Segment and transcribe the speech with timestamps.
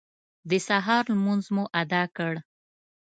[0.49, 2.33] د سهار لمونځ مو اداء کړ.